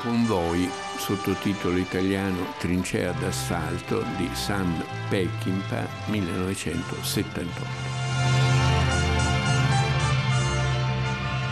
Convoi, 0.00 0.70
sottotitolo 0.96 1.76
italiano 1.76 2.54
Trincea 2.58 3.10
d'assalto 3.12 4.04
di 4.16 4.30
Sam 4.32 4.84
Peckinpah 5.08 5.88
1978. 6.06 7.88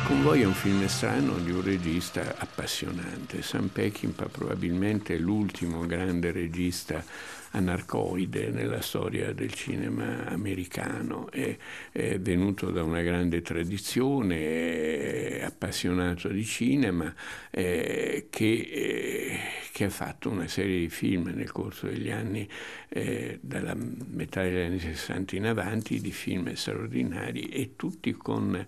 Convoy 0.07 0.43
è 0.43 0.47
un 0.47 0.55
film 0.55 0.87
strano 0.87 1.39
di 1.39 1.51
un 1.51 1.61
regista 1.61 2.37
appassionante. 2.39 3.43
Sam 3.43 3.67
Peckinpah 3.67 4.27
probabilmente 4.27 5.17
è 5.17 5.19
l'ultimo 5.19 5.85
grande 5.85 6.31
regista 6.31 7.05
anarcoide 7.53 8.51
nella 8.51 8.81
storia 8.81 9.33
del 9.33 9.53
cinema 9.53 10.27
americano. 10.27 11.31
È, 11.31 11.57
è 11.93 12.19
venuto 12.19 12.71
da 12.71 12.83
una 12.83 13.03
grande 13.03 13.43
tradizione, 13.43 15.39
è 15.39 15.43
appassionato 15.43 16.29
di 16.29 16.45
cinema, 16.45 17.13
eh, 17.51 18.27
che, 18.31 18.69
eh, 18.73 19.39
che, 19.77 19.85
ha 19.85 19.91
fatto 19.91 20.31
una 20.31 20.49
serie 20.49 20.79
di 20.79 20.89
film 20.89 21.31
nel 21.35 21.53
corso 21.53 21.87
degli 21.87 22.11
anni, 22.11 22.49
eh, 22.89 23.39
dalla 23.43 23.75
metà 23.75 24.41
degli 24.41 24.57
anni 24.57 24.79
60 24.79 25.37
in 25.37 25.45
avanti, 25.45 26.01
di 26.01 26.13
film 26.13 26.51
straordinari 26.55 27.49
e 27.49 27.77
tutti 27.77 28.13
con 28.13 28.67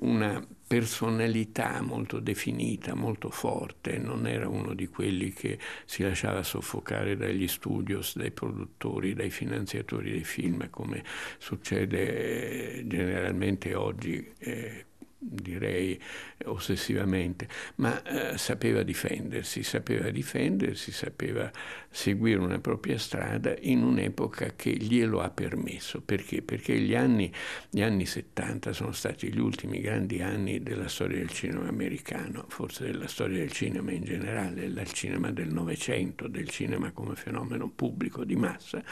una 0.00 0.44
personalità 0.66 1.80
molto 1.80 2.18
definita, 2.18 2.96
molto 2.96 3.30
forte, 3.30 3.98
non 3.98 4.26
era 4.26 4.48
uno 4.48 4.74
di 4.74 4.88
quelli 4.88 5.32
che 5.32 5.60
si 5.84 6.02
lasciava 6.02 6.42
soffocare 6.42 7.16
dagli 7.16 7.46
studios, 7.46 8.16
dai 8.16 8.32
produttori, 8.32 9.14
dai 9.14 9.30
finanziatori 9.30 10.10
dei 10.10 10.24
film, 10.24 10.68
come 10.70 11.04
succede 11.38 12.84
generalmente 12.84 13.76
oggi 13.76 14.28
eh, 14.38 14.86
direi 15.18 16.00
ossessivamente, 16.44 17.48
ma 17.76 18.02
eh, 18.02 18.38
sapeva 18.38 18.82
difendersi, 18.82 19.64
sapeva 19.64 20.10
difendersi, 20.10 20.92
sapeva 20.92 21.50
seguire 21.90 22.38
una 22.38 22.60
propria 22.60 22.98
strada 22.98 23.56
in 23.60 23.82
un'epoca 23.82 24.52
che 24.54 24.70
glielo 24.70 25.20
ha 25.20 25.30
permesso. 25.30 26.00
Perché? 26.00 26.42
Perché 26.42 26.78
gli 26.78 26.94
anni, 26.94 27.32
gli 27.68 27.82
anni 27.82 28.06
70 28.06 28.72
sono 28.72 28.92
stati 28.92 29.32
gli 29.32 29.40
ultimi 29.40 29.80
grandi 29.80 30.22
anni 30.22 30.62
della 30.62 30.88
storia 30.88 31.18
del 31.18 31.30
cinema 31.30 31.68
americano, 31.68 32.44
forse 32.48 32.84
della 32.84 33.08
storia 33.08 33.38
del 33.38 33.52
cinema 33.52 33.90
in 33.90 34.04
generale, 34.04 34.72
del 34.72 34.92
cinema 34.92 35.32
del 35.32 35.52
Novecento, 35.52 36.28
del 36.28 36.48
cinema 36.48 36.92
come 36.92 37.16
fenomeno 37.16 37.68
pubblico 37.68 38.24
di 38.24 38.36
massa. 38.36 38.82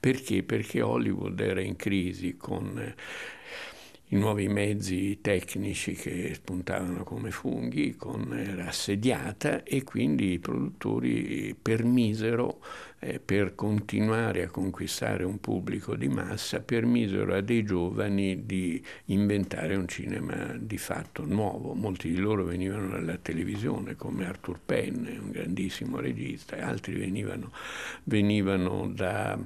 Perché? 0.00 0.42
Perché 0.42 0.80
Hollywood 0.80 1.38
era 1.40 1.60
in 1.60 1.76
crisi 1.76 2.36
con 2.36 2.94
i 4.14 4.16
nuovi 4.16 4.46
mezzi 4.46 5.18
tecnici 5.20 5.94
che 5.94 6.34
spuntavano 6.34 7.02
come 7.02 7.32
funghi, 7.32 7.96
con, 7.96 8.32
era 8.32 8.68
assediata 8.68 9.64
e 9.64 9.82
quindi 9.82 10.34
i 10.34 10.38
produttori 10.38 11.56
permisero 11.60 12.60
eh, 13.04 13.20
per 13.20 13.54
continuare 13.54 14.44
a 14.44 14.48
conquistare 14.48 15.24
un 15.24 15.38
pubblico 15.38 15.94
di 15.94 16.08
massa, 16.08 16.60
permisero 16.60 17.34
a 17.34 17.42
dei 17.42 17.62
giovani 17.62 18.46
di 18.46 18.82
inventare 19.06 19.76
un 19.76 19.86
cinema 19.86 20.56
di 20.58 20.78
fatto 20.78 21.26
nuovo. 21.26 21.74
Molti 21.74 22.10
di 22.10 22.16
loro 22.16 22.44
venivano 22.44 22.88
dalla 22.88 23.18
televisione, 23.18 23.94
come 23.94 24.26
Arthur 24.26 24.58
Penn, 24.64 25.06
un 25.20 25.30
grandissimo 25.30 26.00
regista, 26.00 26.56
altri 26.56 26.94
venivano, 26.94 27.52
venivano 28.04 28.88
da, 28.88 29.38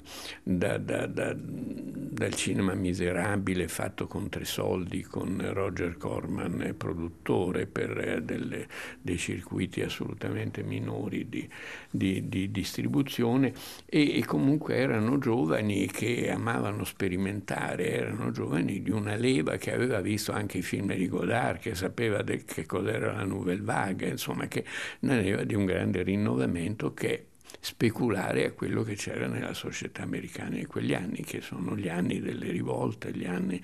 da, 0.42 0.78
da, 0.78 1.06
dal 1.06 2.34
cinema 2.34 2.74
miserabile 2.74 3.66
fatto 3.66 4.06
con 4.06 4.28
tre 4.28 4.44
soldi, 4.44 5.02
con 5.02 5.44
Roger 5.52 5.96
Corman, 5.96 6.74
produttore 6.76 7.66
per 7.66 7.98
eh, 7.98 8.22
delle, 8.22 8.68
dei 9.00 9.18
circuiti 9.18 9.82
assolutamente 9.82 10.62
minori 10.62 11.28
di, 11.28 11.48
di, 11.90 12.28
di 12.28 12.52
distribuzione 12.52 13.46
giovane 13.48 13.52
e, 13.86 14.18
e, 14.18 14.24
comunque 14.24 14.76
erano 14.76 15.18
giovani 15.18 15.86
che 15.86 16.30
amavano 16.30 16.84
sperimentare, 16.84 17.92
erano 17.92 18.30
giovani 18.30 18.82
di 18.82 18.90
una 18.90 19.14
leva 19.14 19.56
che 19.56 19.72
aveva 19.72 20.00
visto 20.00 20.32
anche 20.32 20.58
i 20.58 20.62
film 20.62 20.94
di 20.94 21.08
Godard, 21.08 21.58
che 21.60 21.74
sapeva 21.74 22.22
de, 22.22 22.44
che 22.44 22.66
cos'era 22.66 23.12
la 23.12 23.24
Nouvelle 23.24 23.62
Vague, 23.62 24.08
insomma 24.08 24.46
che 24.46 24.64
una 25.00 25.16
leva 25.16 25.44
di 25.44 25.54
un 25.54 25.64
grande 25.64 26.02
rinnovamento 26.02 26.92
che 26.92 27.26
speculare 27.60 28.44
a 28.44 28.52
quello 28.52 28.82
che 28.82 28.94
c'era 28.94 29.26
nella 29.26 29.54
società 29.54 30.02
americana 30.02 30.58
in 30.58 30.66
quegli 30.66 30.94
anni, 30.94 31.22
che 31.22 31.40
sono 31.40 31.76
gli 31.76 31.88
anni 31.88 32.20
delle 32.20 32.50
rivolte, 32.50 33.12
gli 33.12 33.24
anni, 33.24 33.60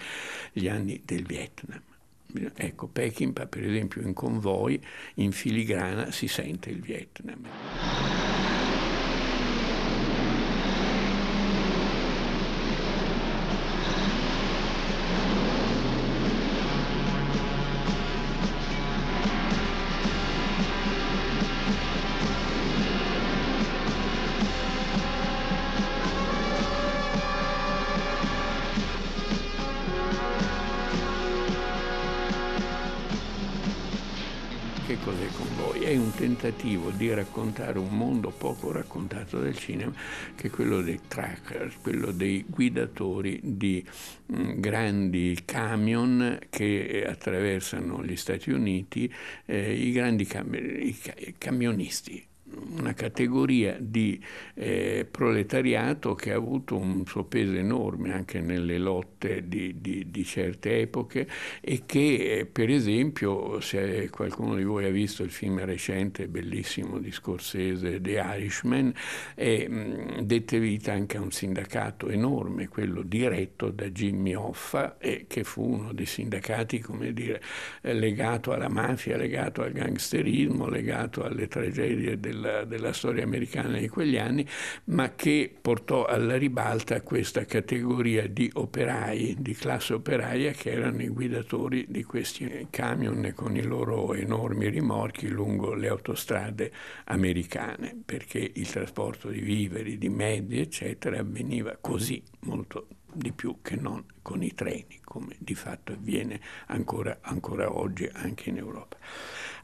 gli 0.53 0.69
anni 0.69 1.03
del 1.05 1.25
Vietnam. 1.25 1.83
Ecco, 2.57 2.89
Peckinpah 2.89 3.47
per 3.47 3.65
esempio 3.65 4.03
in 4.03 4.13
convoi, 4.13 4.83
in 5.17 5.31
filigrana 5.31 6.11
si 6.11 6.27
sente 6.27 6.71
il 6.71 6.81
Vietnam. 6.81 8.34
Tentativo 36.45 36.91
di 36.91 37.13
raccontare 37.15 37.79
un 37.79 37.97
mondo 37.97 38.29
poco 38.29 38.71
raccontato 38.71 39.41
del 39.41 39.57
cinema, 39.57 39.93
che 40.35 40.49
è 40.49 40.51
quello 40.51 40.83
dei 40.83 41.01
trackers, 41.09 41.77
quello 41.81 42.11
dei 42.13 42.45
guidatori 42.47 43.41
di 43.43 43.83
mm, 44.31 44.61
grandi 44.61 45.41
camion 45.47 46.39
che 46.51 47.07
attraversano 47.09 48.05
gli 48.05 48.17
Stati 48.17 48.51
Uniti, 48.51 49.11
eh, 49.47 49.73
i 49.73 49.91
grandi 49.93 50.27
cam- 50.27 50.55
i 50.55 51.35
camionisti 51.39 52.23
una 52.71 52.95
categoria 52.95 53.77
di 53.79 54.23
eh, 54.55 55.07
proletariato 55.11 56.15
che 56.15 56.33
ha 56.33 56.37
avuto 56.37 56.77
un 56.77 57.05
suo 57.07 57.25
peso 57.25 57.55
enorme 57.55 58.13
anche 58.13 58.41
nelle 58.41 58.79
lotte 58.79 59.47
di, 59.47 59.81
di, 59.81 60.11
di 60.11 60.25
certe 60.25 60.81
epoche 60.81 61.27
e 61.61 61.83
che 61.87 62.39
eh, 62.39 62.47
per 62.47 62.71
esempio 62.71 63.61
se 63.61 64.09
qualcuno 64.11 64.57
di 64.57 64.65
voi 64.65 64.85
ha 64.87 64.91
visto 64.91 65.23
il 65.23 65.31
film 65.31 65.65
recente 65.65 66.29
bellissimo 66.29 66.99
di 66.99 67.11
Scorsese 67.11 68.01
The 68.01 68.23
Irishman 68.37 68.93
eh, 69.35 70.17
dette 70.23 70.59
vita 70.59 70.93
anche 70.93 71.17
a 71.17 71.21
un 71.21 71.31
sindacato 71.31 72.09
enorme 72.09 72.69
quello 72.69 73.03
diretto 73.03 73.71
da 73.71 73.89
Jimmy 73.89 74.35
Hoffa 74.35 74.97
che 74.99 75.45
fu 75.45 75.63
uno 75.63 75.93
dei 75.93 76.07
sindacati 76.07 76.79
come 76.81 77.13
dire 77.13 77.43
legato 77.83 78.53
alla 78.53 78.69
mafia 78.69 79.17
legato 79.17 79.63
al 79.63 79.73
gangsterismo 79.73 80.69
legato 80.69 81.25
alle 81.25 81.49
tragedie 81.49 82.19
del 82.19 82.54
della, 82.55 82.65
della 82.65 82.93
storia 82.93 83.25
americana 83.25 83.79
di 83.79 83.89
quegli 83.89 84.17
anni, 84.17 84.47
ma 84.85 85.15
che 85.15 85.53
portò 85.61 86.05
alla 86.05 86.37
ribalta 86.37 87.03
questa 87.03 87.45
categoria 87.45 88.29
di 88.29 88.49
operai, 88.53 89.37
di 89.39 89.55
classe 89.55 89.95
operaia, 89.95 90.53
che 90.53 90.71
erano 90.71 91.03
i 91.03 91.09
guidatori 91.09 91.87
di 91.89 92.05
questi 92.05 92.69
camion 92.71 93.33
con 93.35 93.57
i 93.57 93.63
loro 93.63 94.15
enormi 94.15 94.69
rimorchi 94.69 95.29
lungo 95.29 95.75
le 95.75 95.89
autostrade 95.89 96.71
americane, 97.07 97.97
perché 98.05 98.51
il 98.55 98.71
trasporto 98.71 99.29
di 99.29 99.41
viveri, 99.41 99.99
di 99.99 100.09
mezzi, 100.09 100.61
eccetera, 100.61 101.19
avveniva 101.19 101.77
così 101.81 102.23
molto 102.41 102.87
di 103.13 103.33
più 103.33 103.59
che 103.63 103.77
non 103.77 104.05
con 104.23 104.43
i 104.43 104.53
treni, 104.55 104.99
come 105.05 105.37
di 105.39 105.55
fatto 105.55 105.93
avviene 105.93 106.41
ancora, 106.67 107.19
ancora 107.21 107.73
oggi 107.73 108.09
anche 108.13 108.51
in 108.51 108.57
Europa. 108.57 108.97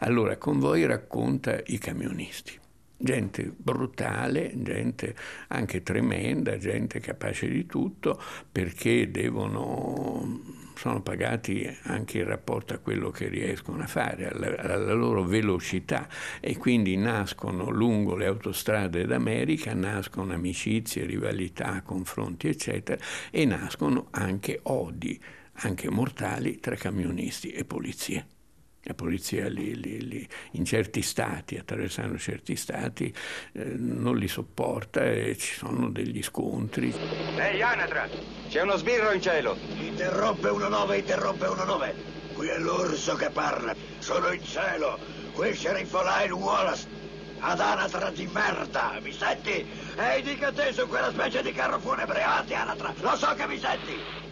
Allora, 0.00 0.36
Convoi 0.36 0.86
racconta 0.86 1.60
i 1.66 1.78
camionisti 1.78 2.58
gente 3.00 3.52
brutale, 3.56 4.52
gente 4.56 5.14
anche 5.48 5.82
tremenda, 5.82 6.58
gente 6.58 7.00
capace 7.00 7.48
di 7.48 7.66
tutto, 7.66 8.20
perché 8.50 9.10
devono, 9.10 10.42
sono 10.76 11.00
pagati 11.00 11.66
anche 11.84 12.18
in 12.18 12.26
rapporto 12.26 12.74
a 12.74 12.78
quello 12.78 13.10
che 13.10 13.28
riescono 13.28 13.82
a 13.82 13.86
fare, 13.86 14.28
alla, 14.28 14.54
alla 14.56 14.92
loro 14.92 15.24
velocità 15.24 16.08
e 16.40 16.56
quindi 16.58 16.96
nascono 16.96 17.70
lungo 17.70 18.14
le 18.14 18.26
autostrade 18.26 19.06
d'America, 19.06 19.72
nascono 19.72 20.34
amicizie, 20.34 21.06
rivalità, 21.06 21.80
confronti, 21.82 22.48
eccetera, 22.48 23.02
e 23.30 23.44
nascono 23.46 24.08
anche 24.10 24.60
odi, 24.64 25.18
anche 25.62 25.90
mortali, 25.90 26.60
tra 26.60 26.76
camionisti 26.76 27.50
e 27.50 27.64
polizie. 27.64 28.39
La 28.84 28.94
polizia 28.94 29.46
li, 29.48 29.78
li, 29.78 30.08
li, 30.08 30.28
in 30.52 30.64
certi 30.64 31.02
stati, 31.02 31.56
attraversando 31.56 32.16
certi 32.16 32.56
stati, 32.56 33.14
eh, 33.52 33.64
non 33.76 34.16
li 34.16 34.26
sopporta 34.26 35.04
e 35.04 35.36
ci 35.36 35.54
sono 35.54 35.90
degli 35.90 36.22
scontri. 36.22 36.94
Ehi, 37.36 37.60
Anatra, 37.60 38.08
c'è 38.48 38.62
uno 38.62 38.76
sbirro 38.76 39.12
in 39.12 39.20
cielo. 39.20 39.56
Interrompe 39.78 40.48
1-9, 40.48 40.96
interrompe 40.96 41.46
1-9. 41.46 41.94
Qui 42.32 42.48
è 42.48 42.58
l'orso 42.58 43.16
che 43.16 43.28
parla. 43.28 43.74
Sono 43.98 44.32
in 44.32 44.42
cielo. 44.42 44.98
Qui 45.34 45.52
sceriffo 45.54 46.00
Lyle 46.02 46.32
Wallace. 46.32 47.00
ad 47.40 47.60
anatra 47.60 48.10
di 48.10 48.26
merda, 48.26 48.98
mi 49.02 49.12
senti? 49.12 49.66
Ehi, 49.96 50.22
dica 50.22 50.52
te 50.52 50.72
su 50.72 50.86
quella 50.86 51.10
specie 51.10 51.42
di 51.42 51.52
carro 51.52 51.78
funebre, 51.78 52.22
anatra, 52.22 52.94
lo 53.00 53.16
so 53.16 53.34
che 53.34 53.46
mi 53.46 53.58
senti! 53.58 54.29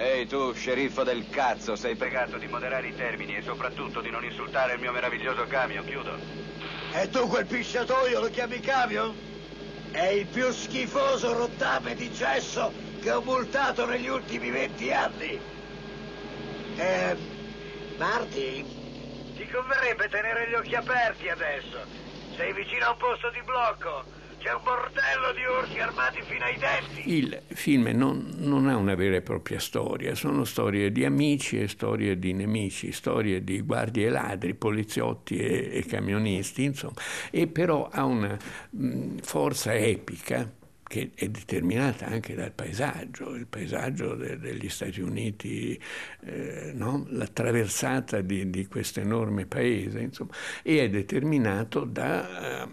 Ehi 0.00 0.28
tu, 0.28 0.52
sceriffo 0.52 1.02
del 1.02 1.28
cazzo, 1.28 1.74
sei 1.74 1.96
pregato 1.96 2.38
di 2.38 2.46
moderare 2.46 2.86
i 2.86 2.94
termini 2.94 3.34
e 3.34 3.42
soprattutto 3.42 4.00
di 4.00 4.10
non 4.10 4.22
insultare 4.22 4.74
il 4.74 4.80
mio 4.80 4.92
meraviglioso 4.92 5.44
camion, 5.48 5.84
chiudo. 5.84 6.16
E 6.92 7.08
tu 7.10 7.26
quel 7.26 7.46
pisciatoio 7.46 8.20
lo 8.20 8.30
chiami 8.30 8.60
camion? 8.60 9.12
È 9.90 10.06
il 10.06 10.26
più 10.26 10.52
schifoso 10.52 11.32
rottame 11.32 11.96
di 11.96 12.12
cesso 12.14 12.72
che 13.00 13.10
ho 13.10 13.22
multato 13.22 13.86
negli 13.86 14.06
ultimi 14.06 14.50
venti 14.50 14.92
anni. 14.92 15.40
Eh, 16.76 17.16
Marty, 17.96 18.64
ti 19.34 19.48
converrebbe 19.50 20.08
tenere 20.10 20.48
gli 20.48 20.54
occhi 20.54 20.76
aperti 20.76 21.28
adesso. 21.28 21.80
Sei 22.36 22.52
vicino 22.52 22.86
a 22.86 22.90
un 22.90 22.98
posto 22.98 23.30
di 23.30 23.42
blocco. 23.42 24.04
C'è 24.48 24.54
un 24.54 24.62
bordello 24.64 25.32
di 25.34 25.44
orsi 25.44 25.78
armati 25.78 26.22
fino 26.22 26.42
ai 26.42 26.56
denti. 26.56 27.16
Il 27.18 27.42
film 27.48 27.86
non, 27.88 28.32
non, 28.38 28.66
ha 28.66 28.76
una 28.76 28.94
vera 28.94 29.16
e 29.16 29.20
propria 29.20 29.60
storia, 29.60 30.14
sono 30.14 30.44
storie 30.44 30.90
di 30.90 31.04
amici 31.04 31.60
e 31.60 31.68
storie 31.68 32.18
di 32.18 32.32
nemici, 32.32 32.90
storie 32.90 33.44
di 33.44 33.60
guardie 33.60 34.06
e 34.06 34.08
ladri, 34.08 34.54
poliziotti 34.54 35.36
e, 35.36 35.68
e 35.70 35.84
camionisti, 35.84 36.62
insomma, 36.62 36.94
e 37.30 37.46
però 37.46 37.90
ha 37.92 38.04
una 38.04 38.38
mh, 38.70 39.18
forza 39.18 39.74
epica 39.74 40.50
che 40.88 41.10
è 41.14 41.28
determinata 41.28 42.06
anche 42.06 42.34
dal 42.34 42.50
paesaggio, 42.50 43.34
il 43.34 43.46
paesaggio 43.46 44.14
de, 44.14 44.38
degli 44.38 44.70
Stati 44.70 45.02
Uniti, 45.02 45.78
eh, 46.24 46.72
no? 46.74 47.04
la 47.10 47.26
traversata 47.26 48.22
di, 48.22 48.48
di 48.48 48.66
questo 48.66 49.00
enorme 49.00 49.44
paese, 49.44 50.00
insomma, 50.00 50.32
e 50.62 50.82
è 50.82 50.88
determinato 50.88 51.84
da, 51.84 52.66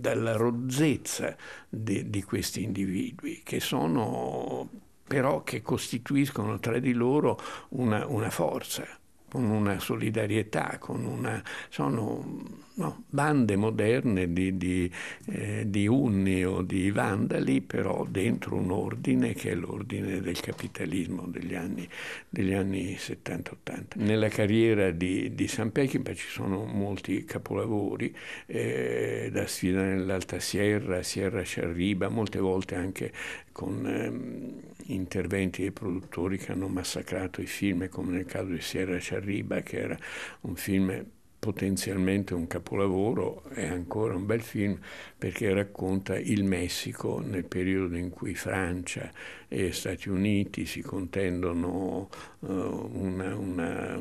dalla 0.00 0.32
rozzezza 0.32 1.36
di, 1.68 2.10
di 2.10 2.22
questi 2.22 2.62
individui 2.62 3.42
che 3.44 3.60
sono 3.60 4.68
però 5.06 5.42
che 5.42 5.60
costituiscono 5.60 6.58
tra 6.60 6.78
di 6.78 6.92
loro 6.92 7.38
una, 7.70 8.06
una 8.06 8.30
forza 8.30 8.99
con 9.30 9.44
una 9.44 9.78
solidarietà, 9.78 10.76
con 10.80 11.04
una, 11.04 11.40
sono 11.68 12.58
no, 12.74 13.04
bande 13.08 13.54
moderne 13.54 14.32
di, 14.32 14.56
di, 14.56 14.90
eh, 15.26 15.64
di, 15.66 15.86
unni 15.86 16.44
o 16.44 16.62
di 16.62 16.90
vandali, 16.90 17.60
però 17.60 18.04
dentro 18.08 18.56
un 18.56 18.72
ordine 18.72 19.34
che 19.34 19.52
è 19.52 19.54
l'ordine 19.54 20.20
del 20.20 20.40
capitalismo 20.40 21.26
degli 21.28 21.54
anni, 21.54 21.88
degli 22.28 22.52
anni 22.52 22.94
70-80. 22.94 23.84
Nella 23.96 24.28
carriera 24.28 24.90
di, 24.90 25.32
di 25.34 25.46
San 25.46 25.70
Peckinpah 25.70 26.14
ci 26.14 26.28
sono 26.28 26.64
molti 26.64 27.24
capolavori, 27.24 28.14
eh, 28.46 29.30
da 29.32 29.46
Sfida 29.46 29.82
nell'Alta 29.82 30.40
Sierra, 30.40 31.04
Sierra 31.04 31.42
Sciarriba, 31.42 32.08
molte 32.08 32.40
volte 32.40 32.74
anche 32.74 33.12
con 33.52 33.86
eh, 33.86 34.79
interventi 34.94 35.62
dei 35.62 35.72
produttori 35.72 36.38
che 36.38 36.52
hanno 36.52 36.68
massacrato 36.68 37.40
i 37.40 37.46
film, 37.46 37.88
come 37.88 38.12
nel 38.12 38.26
caso 38.26 38.50
di 38.50 38.60
Sierra 38.60 38.98
Sciarriba, 38.98 39.60
che 39.60 39.78
era 39.78 39.96
un 40.42 40.56
film 40.56 41.04
potenzialmente 41.40 42.34
un 42.34 42.46
capolavoro, 42.46 43.44
è 43.48 43.66
ancora 43.66 44.14
un 44.14 44.26
bel 44.26 44.42
film 44.42 44.78
perché 45.16 45.52
racconta 45.54 46.18
il 46.18 46.44
Messico 46.44 47.20
nel 47.20 47.46
periodo 47.46 47.96
in 47.96 48.10
cui 48.10 48.34
Francia 48.34 49.10
e 49.48 49.72
Stati 49.72 50.10
Uniti 50.10 50.66
si 50.66 50.82
contendono 50.82 52.10
uh, 52.40 52.46
una, 52.92 53.34
una 53.34 54.00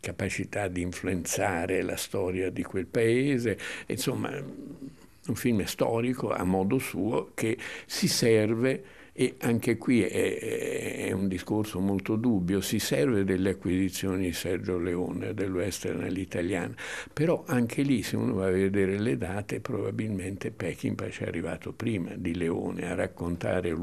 capacità 0.00 0.68
di 0.68 0.80
influenzare 0.80 1.82
la 1.82 1.96
storia 1.96 2.48
di 2.48 2.62
quel 2.62 2.86
paese, 2.86 3.58
insomma 3.86 4.30
un 4.30 5.34
film 5.34 5.64
storico 5.64 6.30
a 6.30 6.44
modo 6.44 6.78
suo 6.78 7.32
che 7.34 7.58
si 7.86 8.06
serve 8.06 8.84
e 9.20 9.34
anche 9.40 9.78
qui 9.78 10.04
è, 10.04 11.08
è, 11.08 11.10
un 11.10 11.26
discorso 11.26 11.80
molto 11.80 12.14
dubbio, 12.14 12.60
si 12.60 12.78
serve 12.78 13.24
delle 13.24 13.50
acquisizioni 13.50 14.26
di 14.26 14.32
Sergio 14.32 14.78
Leone, 14.78 15.34
dell'Western 15.34 16.04
all'italiana, 16.04 16.72
però 17.12 17.42
anche 17.44 17.82
lì 17.82 18.04
se 18.04 18.14
uno 18.14 18.34
va 18.34 18.46
a 18.46 18.50
vedere 18.50 18.96
le 18.96 19.16
date 19.16 19.58
probabilmente 19.58 20.52
Peckinpah 20.52 21.06
è 21.06 21.24
arrivato 21.24 21.72
prima 21.72 22.12
di 22.14 22.36
Leone 22.36 22.88
a 22.88 22.94
raccontare 22.94 23.70
il 23.70 23.76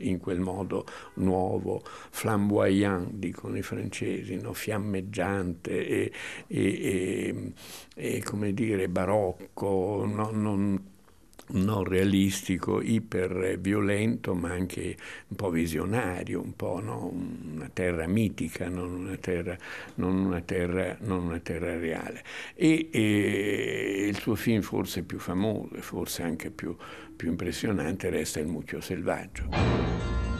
in 0.00 0.18
quel 0.18 0.40
modo 0.40 0.84
nuovo, 1.14 1.82
flamboyant, 2.10 3.10
dicono 3.14 3.56
i 3.56 3.62
francesi, 3.62 4.36
no? 4.36 4.52
fiammeggiante 4.52 5.86
e, 5.86 6.12
e, 6.46 7.52
e, 7.94 8.22
come 8.22 8.52
dire 8.52 8.90
barocco, 8.90 10.04
no? 10.06 10.92
Non 11.48 11.84
realistico, 11.84 12.80
iper 12.80 13.58
violento, 13.58 14.34
ma 14.34 14.50
anche 14.50 14.96
un 15.28 15.36
po' 15.36 15.50
visionario, 15.50 16.40
un 16.40 16.54
po' 16.56 16.80
no? 16.80 17.12
una 17.12 17.70
terra 17.72 18.06
mitica, 18.06 18.68
non 18.68 18.92
una 18.92 19.16
terra, 19.16 19.56
non 19.96 20.16
una 20.16 20.40
terra, 20.40 20.96
non 21.00 21.24
una 21.24 21.38
terra 21.38 21.78
reale. 21.78 22.24
E, 22.54 22.88
e, 22.90 24.06
il 24.08 24.18
suo 24.18 24.34
film 24.34 24.62
forse 24.62 25.02
più 25.02 25.18
famoso 25.18 25.74
e 25.74 25.80
forse 25.80 26.22
anche 26.22 26.50
più, 26.50 26.76
più 27.14 27.28
impressionante 27.28 28.10
resta 28.10 28.40
Il 28.40 28.46
mucchio 28.46 28.80
selvaggio. 28.80 30.33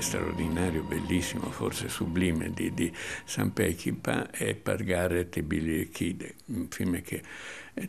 Straordinario, 0.00 0.82
bellissimo, 0.82 1.50
forse 1.50 1.88
sublime 1.88 2.50
di, 2.50 2.72
di 2.72 2.92
San 3.24 3.52
Peckinpah 3.52 4.30
è 4.30 4.54
Pargaret 4.54 5.36
e 5.36 5.42
Billy 5.42 5.84
the 5.84 5.90
Kid, 5.90 6.34
un 6.46 6.66
film 6.68 7.02
che 7.02 7.22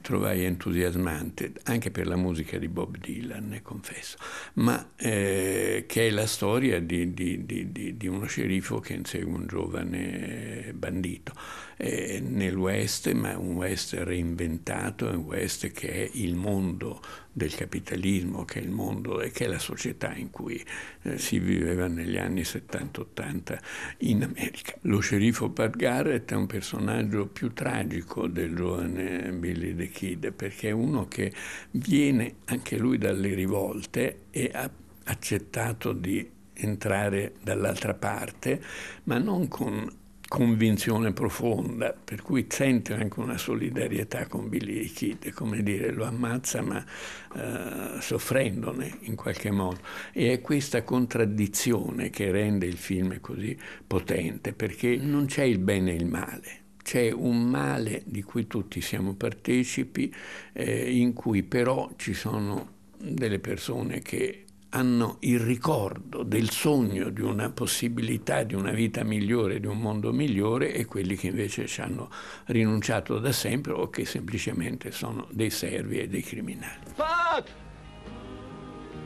trovai 0.02 0.44
entusiasmante 0.44 1.54
anche 1.64 1.92
per 1.92 2.08
la 2.08 2.16
musica 2.16 2.58
di 2.58 2.68
Bob 2.68 2.98
Dylan, 2.98 3.48
ne 3.50 3.62
confesso, 3.62 4.18
ma 4.56 4.92
eh, 4.96 5.86
che 5.88 6.08
è 6.08 6.10
la 6.10 6.28
storia 6.28 6.80
di, 6.80 7.14
di, 7.14 7.46
di, 7.46 7.98
di, 7.98 8.08
uno 8.08 8.26
sceriffo 8.26 8.80
che 8.80 8.94
insegue 8.94 9.32
un 9.34 9.48
giovane 9.48 10.72
bandito 10.76 11.34
eh, 11.78 12.20
nel 12.22 12.56
West, 12.56 13.12
ma 13.14 13.38
un 13.38 13.56
West 13.56 13.94
reinventato, 13.94 15.08
un 15.08 15.24
West 15.24 15.72
che 15.72 15.92
è 15.92 16.10
il 16.14 16.36
mondo 16.36 17.02
del 17.32 17.56
capitalismo, 17.56 18.44
che 18.44 18.60
è 18.60 18.64
il 18.64 18.70
mondo 18.70 19.22
e 19.22 19.32
che 19.32 19.46
è 19.46 19.48
la 19.48 19.60
società 19.60 20.14
in 20.14 20.30
cui 20.30 20.62
eh, 21.04 21.18
si 21.18 21.40
viveva 21.40 21.88
negli 21.88 22.18
anni 22.18 22.42
70-80 22.42 23.58
in 24.00 24.24
America. 24.24 24.74
Lo 24.82 25.00
sceriffo 25.00 25.50
Pat 25.50 25.78
Garrett 25.78 26.32
è 26.32 26.36
un 26.36 26.48
personaggio 26.48 27.28
più 27.28 27.54
tragico 27.54 28.28
del 28.28 28.54
giovane 28.54 29.32
Billy 29.32 29.74
the 29.80 29.90
Kid, 29.90 30.32
perché 30.32 30.70
è 30.70 30.72
uno 30.72 31.08
che 31.08 31.34
viene 31.72 32.36
anche 32.46 32.78
lui 32.78 32.98
dalle 32.98 33.34
rivolte 33.34 34.26
e 34.30 34.52
ha 34.54 34.70
accettato 35.06 35.94
di 35.94 36.30
entrare 36.54 37.34
dall'altra 37.42 37.94
parte, 37.94 38.62
ma 39.06 39.18
non 39.18 39.48
con 39.48 39.98
convinzione 40.30 41.12
profonda, 41.12 41.92
per 41.92 42.22
cui 42.22 42.46
sente 42.48 42.94
anche 42.94 43.20
una 43.20 43.38
solidarietà 43.38 44.28
con 44.28 44.48
Billy 44.48 44.86
Kid, 44.86 45.32
come 45.32 45.64
dire, 45.64 45.92
lo 45.92 46.06
ammazza 46.06 46.62
ma 46.62 46.86
uh, 47.34 48.00
soffrendone 48.00 49.00
in 49.02 49.16
qualche 49.16 49.50
modo. 49.50 49.80
E 50.14 50.32
è 50.32 50.42
questa 50.42 50.84
contraddizione 50.84 52.12
che 52.12 52.30
rende 52.32 52.68
il 52.68 52.78
film 52.78 53.20
così 53.20 53.58
potente, 53.86 54.54
perché 54.54 54.98
non 54.98 55.26
c'è 55.26 55.44
il 55.44 55.58
bene 55.58 55.92
e 55.92 55.96
il 55.96 56.06
male. 56.06 56.68
C'è 56.90 57.12
un 57.12 57.44
male 57.44 58.02
di 58.06 58.24
cui 58.24 58.48
tutti 58.48 58.82
siamo 58.82 59.14
partecipi, 59.14 60.12
eh, 60.54 60.92
in 60.92 61.14
cui 61.14 61.44
però 61.44 61.92
ci 61.98 62.16
sono 62.16 62.68
delle 62.98 63.38
persone 63.38 64.00
che 64.00 64.46
hanno 64.70 65.18
il 65.20 65.40
ricordo 65.40 66.24
del 66.24 66.50
sogno 66.50 67.10
di 67.10 67.22
una 67.22 67.52
possibilità 67.52 68.42
di 68.42 68.56
una 68.56 68.72
vita 68.72 69.04
migliore, 69.04 69.60
di 69.60 69.68
un 69.68 69.78
mondo 69.78 70.12
migliore 70.12 70.74
e 70.74 70.86
quelli 70.86 71.16
che 71.16 71.28
invece 71.28 71.68
ci 71.68 71.80
hanno 71.80 72.10
rinunciato 72.46 73.20
da 73.20 73.34
sempre 73.34 73.74
o 73.74 73.92
che 73.92 74.04
semplicemente 74.06 74.90
sono 74.90 75.28
dei 75.30 75.52
servi 75.52 76.00
e 76.00 76.08
dei 76.08 76.24
criminali. 76.24 76.86
Pat! 76.96 77.50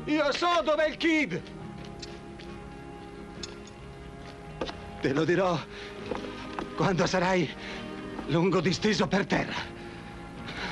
Io 0.06 0.32
so 0.32 0.62
dov'è 0.64 0.88
il 0.88 0.96
kid! 0.96 1.42
Te 5.02 5.12
lo 5.12 5.26
dirò 5.26 5.60
quando 6.76 7.06
sarai 7.06 7.50
lungo 8.28 8.60
disteso 8.62 9.08
per 9.08 9.26
terra. 9.26 9.54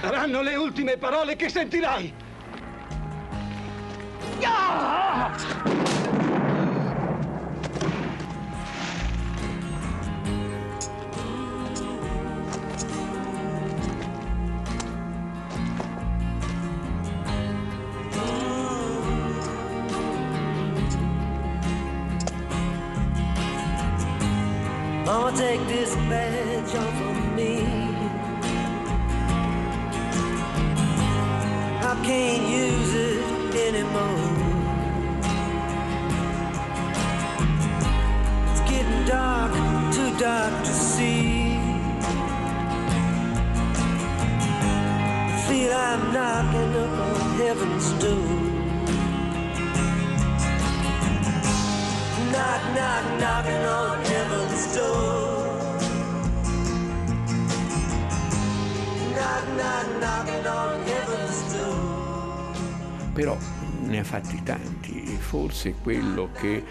Saranno 0.02 0.42
le 0.42 0.56
ultime 0.56 0.98
parole 0.98 1.36
che 1.36 1.50
sentirai! 1.50 2.14
Take 25.36 25.66
this 25.68 25.96
badge 26.10 26.76
off 26.76 27.02
of 27.02 27.36
me. 27.36 27.64
I 31.82 31.96
can't 32.06 32.48
use 32.48 32.94
it 32.94 33.56
anymore. 33.56 34.28
It's 38.52 38.62
getting 38.70 39.06
dark, 39.06 39.54
too 39.94 40.12
dark 40.20 40.54
to 40.64 40.74
see. 40.74 41.58
Feel 45.48 45.74
I'm 45.74 46.14
knocking 46.14 46.76
up 46.76 47.00
on 47.08 47.32
heaven's 47.38 47.90
door. 48.04 48.28
Knock, 52.32 52.62
knock, 52.76 53.04
knocking 53.20 53.66
on 53.66 54.06
heaven's 54.06 54.76
door. 54.76 55.11
Però 63.22 63.38
ne 63.84 64.00
ha 64.00 64.04
fatti 64.04 64.42
tanti, 64.42 65.00
forse 65.20 65.74
quello 65.74 66.32
che 66.32 66.64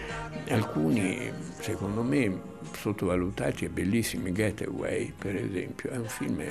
alcuni, 0.49 1.31
secondo 1.61 2.03
me, 2.03 2.41
sottovalutati 2.73 3.63
e 3.63 3.69
bellissimi, 3.69 4.33
Getaway 4.33 5.13
per 5.17 5.37
esempio, 5.37 5.91
è 5.91 5.95
un 5.95 6.09
film 6.09 6.43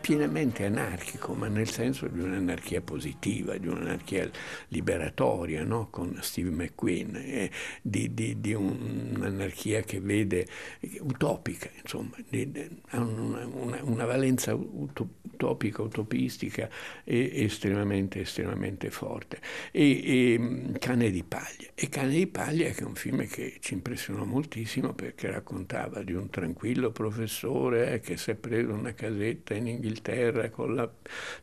pienamente 0.00 0.64
anarchico, 0.64 1.34
ma 1.34 1.48
nel 1.48 1.68
senso 1.68 2.06
di 2.06 2.20
un'anarchia 2.20 2.80
positiva, 2.80 3.56
di 3.56 3.66
un'anarchia 3.66 4.30
liberatoria, 4.68 5.64
no? 5.64 5.88
con 5.90 6.16
Steve 6.20 6.50
McQueen, 6.50 7.16
eh, 7.16 7.50
di, 7.82 8.14
di, 8.14 8.40
di, 8.40 8.54
un'anarchia 8.54 9.80
che 9.80 9.98
vede 9.98 10.46
utopica, 11.00 11.68
insomma, 11.82 12.14
di, 12.28 12.48
ha 12.90 13.00
una, 13.00 13.44
una, 13.46 13.78
una, 13.82 14.04
valenza 14.04 14.56
utopica, 15.36 15.82
utopistica 15.82 16.68
e 17.04 17.30
estremamente, 17.44 18.20
estremamente 18.20 18.90
forte. 18.90 19.38
E, 19.70 20.32
e 20.32 20.78
Cane 20.78 21.10
di 21.10 21.22
paglia. 21.22 21.68
E 21.74 21.88
Cane 21.88 22.12
di 22.12 22.26
paglia 22.26 22.70
che 22.70 22.80
è 22.80 22.84
un 22.84 22.94
film 22.94 23.26
che 23.26 23.58
ci 23.60 23.74
impressionò 23.74 24.24
moltissimo 24.24 24.94
perché 24.94 25.30
raccontava 25.30 26.02
di 26.02 26.14
un 26.14 26.30
tranquillo 26.30 26.90
professore 26.90 27.92
eh, 27.92 28.00
che 28.00 28.16
si 28.16 28.30
è 28.30 28.34
preso 28.34 28.72
una 28.72 28.94
casetta 28.94 29.54
in 29.54 29.66
Inghilterra 29.66 30.48
con 30.48 30.74
la 30.74 30.90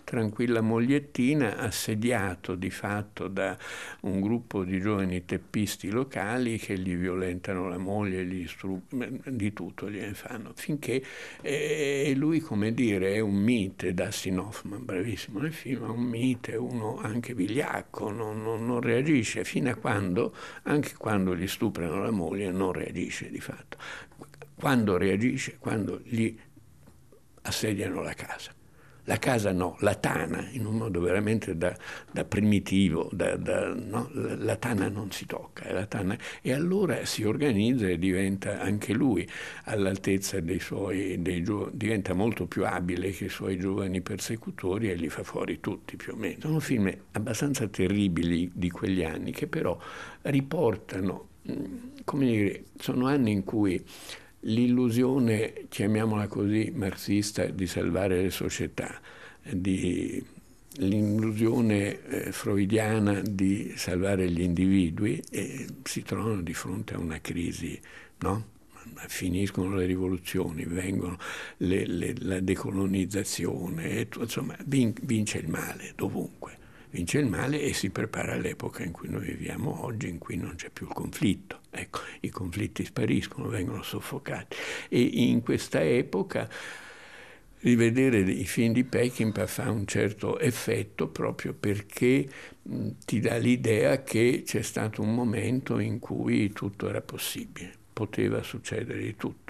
tranquilla 0.04 0.62
mogliettina, 0.62 1.58
assediato 1.58 2.56
di 2.56 2.72
fatto 2.72 3.28
da 3.28 3.58
un 4.02 4.20
gruppo 4.20 4.64
di 4.64 4.80
giovani 4.80 5.24
teppisti 5.26 5.90
locali 5.90 6.58
che 6.58 6.78
gli 6.80 6.96
violentano 6.96 7.70
la 7.70 7.78
moglie, 7.78 8.26
gli 8.26 8.48
stru- 8.48 8.82
di 9.30 9.54
tutto 9.54 9.90
gliene 9.90 10.14
fanno, 10.14 10.52
finché 10.56 11.04
eh, 11.42 12.14
lui, 12.16 12.40
come 12.40 12.74
dire, 12.74 13.14
è 13.14 13.20
un 13.20 13.36
mite, 13.84 13.94
Dustin 13.94 14.40
Hoffman, 14.40 14.86
bravissimo 14.86 15.40
nel 15.40 15.54
film, 15.54 15.86
è 15.86 15.90
un 15.90 16.04
mite, 16.04 16.56
uno 16.56 16.98
anche 16.98 17.34
vigliacco, 17.34 18.10
non, 18.10 18.42
non, 18.42 18.66
non 18.66 18.80
reagisce, 18.80 19.44
fino 19.44 19.70
a 19.70 19.76
quando, 19.76 20.34
anche 20.64 20.94
quando 20.98 21.36
gli 21.36 21.48
stuprano 21.48 22.02
la 22.02 22.12
moglie, 22.12 22.52
non 22.52 22.72
reagisce 22.72 23.30
di 23.30 23.40
fatto. 23.40 23.78
Quando 24.56 24.98
reagisce? 24.98 25.58
Quando 25.60 26.00
gli 26.04 26.36
assediano 27.42 28.02
la 28.02 28.14
casa. 28.14 28.52
La 29.06 29.18
casa 29.18 29.52
no, 29.52 29.76
la 29.80 29.96
tana, 29.96 30.48
in 30.52 30.66
un 30.66 30.78
modo 30.78 31.02
veramente 31.02 31.58
da, 31.58 31.76
da 32.10 32.24
primitivo, 32.24 33.10
da, 33.12 33.36
da, 33.36 33.74
no? 33.74 34.10
la, 34.14 34.56
tana 34.56 34.88
non 34.88 35.12
si 35.12 35.26
tocca, 35.26 35.72
la 35.74 35.86
tana, 35.86 36.18
e 36.42 36.54
allora 36.54 37.04
si 37.04 37.26
organizza 37.26 37.88
e 37.88 38.00
diventa 38.00 38.62
anche 38.62 38.94
lui 38.94 39.30
all'altezza 39.66 40.40
dei 40.40 40.60
suoi, 40.62 41.22
dei 41.22 41.44
diventa 41.72 42.14
molto 42.14 42.46
più 42.46 42.66
abile 42.66 43.12
che 43.12 43.26
i 43.26 43.30
suoi 43.30 43.58
giovani 43.58 44.00
persecutori 44.00 44.90
e 44.90 44.96
li 44.96 45.10
fa 45.10 45.24
fuori 45.24 45.60
tutti 45.60 45.98
più 45.98 46.14
o 46.14 46.16
meno. 46.16 46.38
Sono 46.40 46.60
film 46.62 46.90
abbastanza 47.12 47.68
terribili 47.68 48.50
di 48.54 48.70
quegli 48.70 49.04
anni 49.04 49.32
che 49.32 49.48
però 49.48 49.78
riportano, 50.22 51.28
come 52.06 52.26
dire, 52.26 52.64
sono 52.80 53.08
anni 53.08 53.32
in 53.32 53.44
cui 53.44 53.84
l'illusione, 54.44 55.66
chiamiamola 55.70 56.28
così, 56.28 56.72
marxista 56.76 57.46
di 57.46 57.68
salvare 57.68 58.22
le 58.22 58.32
società, 58.32 59.00
l'illusione 60.78 62.02
eh, 62.06 62.32
freudiana 62.32 63.22
di 63.22 63.74
salvare 63.76 64.30
gli 64.30 64.42
individui 64.42 65.22
e 65.30 65.68
si 65.84 66.02
trovano 66.02 66.42
di 66.42 66.54
fronte 66.54 66.96
a 66.96 67.00
una 67.00 67.20
crisi, 67.22 67.80
no? 68.20 68.52
finiscono 69.08 69.76
le 69.76 69.86
rivoluzioni, 69.86 70.66
vengono 70.66 71.18
le, 71.58 71.86
le, 71.86 72.14
la 72.20 72.40
decolonizzazione, 72.40 74.08
insomma 74.20 74.58
vince 74.66 75.38
il 75.38 75.48
male 75.48 75.94
dovunque 75.96 76.58
vince 76.94 77.18
il 77.18 77.26
male 77.26 77.60
e 77.60 77.74
si 77.74 77.90
prepara 77.90 78.34
all'epoca 78.34 78.84
in 78.84 78.92
cui 78.92 79.10
noi 79.10 79.26
viviamo 79.26 79.84
oggi, 79.84 80.10
in 80.10 80.20
cui 80.20 80.38
non 80.38 80.54
c'è 80.56 80.70
più 80.70 80.86
il 80.86 80.94
conflitto. 80.94 81.62
Ecco, 81.72 82.02
i 82.22 82.30
conflitti 82.30 82.86
spariscono, 82.86 83.50
vengono 83.50 83.82
soffocati. 83.82 84.56
E 84.90 85.02
in 85.02 85.42
questa 85.42 85.84
epoca 85.84 86.48
rivedere 87.62 88.20
i 88.20 88.46
film 88.46 88.74
di 88.74 88.84
Peckinpah 88.84 89.48
fa 89.48 89.72
un 89.72 89.88
certo 89.88 90.38
effetto 90.38 91.08
proprio 91.08 91.54
perché 91.54 92.30
mh, 92.62 92.90
ti 93.06 93.20
dà 93.20 93.38
l'idea 93.38 94.04
che 94.04 94.44
c'è 94.46 94.62
stato 94.62 95.02
un 95.02 95.16
momento 95.16 95.80
in 95.80 95.98
cui 95.98 96.52
tutto 96.52 96.90
era 96.90 97.02
possibile, 97.02 97.74
poteva 97.92 98.44
succedere 98.44 99.02
di 99.02 99.16
tutto. 99.16 99.43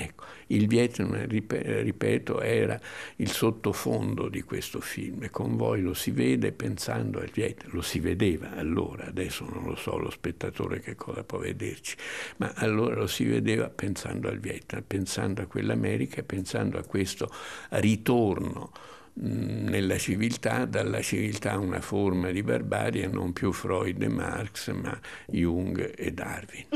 Ecco, 0.00 0.26
il 0.48 0.68
Vietnam, 0.68 1.26
ripeto, 1.26 2.40
era 2.40 2.80
il 3.16 3.32
sottofondo 3.32 4.28
di 4.28 4.42
questo 4.42 4.80
film 4.80 5.24
e 5.24 5.30
con 5.30 5.56
voi 5.56 5.80
lo 5.80 5.92
si 5.92 6.12
vede 6.12 6.52
pensando 6.52 7.18
al 7.18 7.30
Vietnam, 7.32 7.74
lo 7.74 7.82
si 7.82 7.98
vedeva 7.98 8.54
allora, 8.54 9.06
adesso 9.06 9.44
non 9.44 9.64
lo 9.64 9.74
so 9.74 9.96
lo 9.96 10.10
spettatore 10.10 10.78
che 10.78 10.94
cosa 10.94 11.24
può 11.24 11.38
vederci, 11.38 11.96
ma 12.36 12.52
allora 12.54 12.94
lo 12.94 13.08
si 13.08 13.24
vedeva 13.24 13.68
pensando 13.70 14.28
al 14.28 14.38
Vietnam, 14.38 14.84
pensando 14.86 15.42
a 15.42 15.46
quell'America, 15.46 16.22
pensando 16.22 16.78
a 16.78 16.84
questo 16.84 17.28
ritorno 17.70 18.70
nella 19.14 19.98
civiltà, 19.98 20.64
dalla 20.64 21.02
civiltà 21.02 21.58
una 21.58 21.80
forma 21.80 22.30
di 22.30 22.44
barbarie, 22.44 23.08
non 23.08 23.32
più 23.32 23.50
Freud 23.50 24.00
e 24.00 24.08
Marx, 24.08 24.70
ma 24.70 24.96
Jung 25.26 25.92
e 25.96 26.12
Darwin. 26.12 26.66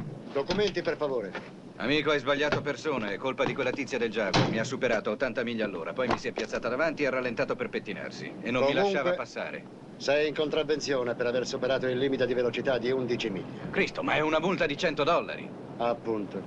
Documenti, 0.32 0.80
per 0.80 0.96
favore. 0.96 1.30
Amico, 1.76 2.10
hai 2.10 2.18
sbagliato 2.18 2.60
persona. 2.60 3.10
È 3.10 3.16
colpa 3.16 3.44
di 3.44 3.54
quella 3.54 3.70
tizia 3.70 3.98
del 3.98 4.10
Jaguar. 4.10 4.48
Mi 4.48 4.58
ha 4.58 4.64
superato 4.64 5.10
a 5.10 5.12
80 5.12 5.42
miglia 5.42 5.66
all'ora. 5.66 5.92
Poi 5.92 6.08
mi 6.08 6.16
si 6.16 6.28
è 6.28 6.32
piazzata 6.32 6.68
davanti 6.68 7.02
e 7.02 7.06
ha 7.06 7.10
rallentato 7.10 7.54
per 7.54 7.68
pettinarsi. 7.68 8.24
E 8.40 8.50
non 8.50 8.62
Comunque, 8.62 8.74
mi 8.74 8.74
lasciava 8.74 9.12
passare. 9.12 9.64
Sei 9.96 10.28
in 10.28 10.34
contravvenzione 10.34 11.14
per 11.14 11.26
aver 11.26 11.46
superato 11.46 11.86
il 11.86 11.98
limite 11.98 12.26
di 12.26 12.34
velocità 12.34 12.78
di 12.78 12.90
11 12.90 13.30
miglia. 13.30 13.70
Cristo, 13.70 14.02
ma 14.02 14.14
è 14.14 14.20
una 14.20 14.40
multa 14.40 14.64
di 14.64 14.76
100 14.76 15.04
dollari. 15.04 15.48
Appunto. 15.76 16.40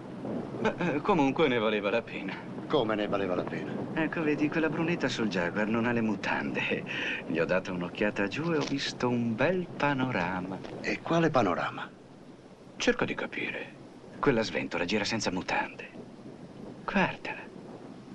Beh, 0.61 0.95
eh, 0.95 1.01
comunque 1.01 1.47
ne 1.47 1.59
valeva 1.59 1.89
la 1.89 2.01
pena. 2.01 2.33
Come 2.67 2.95
ne 2.95 3.07
valeva 3.07 3.35
la 3.35 3.43
pena? 3.43 3.71
Ecco, 3.93 4.23
vedi, 4.23 4.49
quella 4.49 4.69
brunetta 4.69 5.07
sul 5.07 5.27
Jaguar 5.27 5.67
non 5.67 5.85
ha 5.85 5.91
le 5.91 6.01
mutande. 6.01 6.83
Gli 7.27 7.39
ho 7.39 7.45
dato 7.45 7.71
un'occhiata 7.71 8.27
giù 8.27 8.51
e 8.51 8.57
ho 8.57 8.65
visto 8.65 9.07
un 9.07 9.35
bel 9.35 9.67
panorama. 9.77 10.57
E 10.81 11.01
quale 11.01 11.29
panorama? 11.29 11.89
Cerco 12.77 13.05
di 13.05 13.15
capire. 13.15 13.74
Quella 14.25 14.41
sventola 14.41 14.85
gira 14.85 15.03
senza 15.03 15.29
mutande. 15.29 15.87
Guardala. 16.83 17.47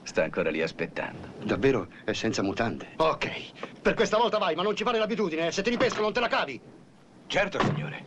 Sta 0.03 0.25
ancora 0.25 0.51
lì 0.51 0.61
aspettando. 0.61 1.29
Davvero 1.41 1.87
è 2.05 2.15
senza 2.15 2.43
mutande? 2.43 2.95
Ok, 2.97 3.29
per 3.81 3.95
questa 3.95 4.17
volta 4.17 4.37
vai, 4.39 4.57
ma 4.57 4.65
non 4.65 4.75
ci 4.75 4.83
fare 4.83 4.99
l'abitudine. 4.99 5.53
Se 5.53 5.63
ti 5.63 5.71
ripesco 5.71 6.01
non 6.01 6.13
te 6.13 6.19
la 6.19 6.27
cavi. 6.27 6.61
Certo, 7.29 7.61
signore. 7.61 8.07